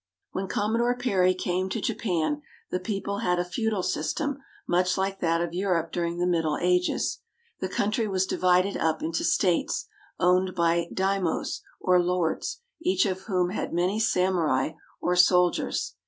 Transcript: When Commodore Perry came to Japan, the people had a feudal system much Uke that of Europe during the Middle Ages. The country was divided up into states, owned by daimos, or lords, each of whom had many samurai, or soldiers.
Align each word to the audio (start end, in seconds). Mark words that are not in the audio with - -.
When 0.31 0.47
Commodore 0.47 0.97
Perry 0.97 1.35
came 1.35 1.69
to 1.69 1.79
Japan, 1.79 2.41
the 2.71 2.79
people 2.79 3.19
had 3.19 3.37
a 3.37 3.45
feudal 3.45 3.83
system 3.83 4.39
much 4.67 4.97
Uke 4.97 5.19
that 5.19 5.41
of 5.41 5.53
Europe 5.53 5.91
during 5.91 6.17
the 6.17 6.25
Middle 6.25 6.57
Ages. 6.59 7.19
The 7.59 7.69
country 7.69 8.07
was 8.07 8.25
divided 8.25 8.75
up 8.77 9.03
into 9.03 9.23
states, 9.23 9.87
owned 10.19 10.55
by 10.55 10.89
daimos, 10.91 11.61
or 11.79 12.01
lords, 12.01 12.61
each 12.81 13.05
of 13.05 13.21
whom 13.27 13.51
had 13.51 13.73
many 13.73 13.99
samurai, 13.99 14.71
or 14.99 15.15
soldiers. 15.15 15.93